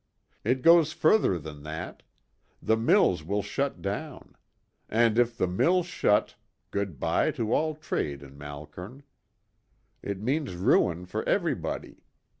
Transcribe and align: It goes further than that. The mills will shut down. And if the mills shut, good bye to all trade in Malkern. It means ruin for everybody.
It 0.43 0.63
goes 0.63 0.93
further 0.93 1.37
than 1.37 1.61
that. 1.61 2.01
The 2.59 2.75
mills 2.75 3.23
will 3.23 3.43
shut 3.43 3.83
down. 3.83 4.35
And 4.89 5.19
if 5.19 5.37
the 5.37 5.45
mills 5.45 5.85
shut, 5.85 6.33
good 6.71 6.99
bye 6.99 7.29
to 7.33 7.53
all 7.53 7.75
trade 7.75 8.23
in 8.23 8.35
Malkern. 8.35 9.03
It 10.01 10.19
means 10.19 10.55
ruin 10.55 11.05
for 11.05 11.21
everybody. 11.29 12.01